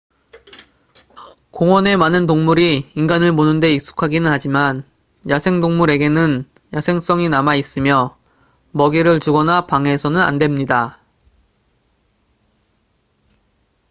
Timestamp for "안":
10.19-10.39